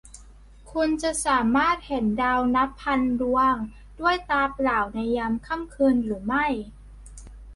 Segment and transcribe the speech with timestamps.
[0.71, 3.55] คุณจะสามารถเห็นดาวนับพันดวง
[3.99, 6.45] ด้วยตาเปล่าในยามค่ำคืนหรือไม่?